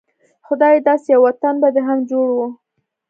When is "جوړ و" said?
2.09-2.39